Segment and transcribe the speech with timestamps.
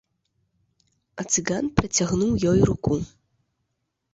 [1.23, 2.93] А цыган працягнуў ёй руку.